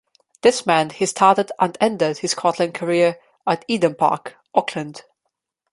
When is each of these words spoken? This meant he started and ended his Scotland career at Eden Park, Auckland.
This 0.41 0.65
meant 0.65 0.93
he 0.93 1.05
started 1.05 1.51
and 1.59 1.77
ended 1.79 2.17
his 2.17 2.31
Scotland 2.31 2.73
career 2.73 3.19
at 3.45 3.63
Eden 3.67 3.93
Park, 3.93 4.35
Auckland. 4.55 5.03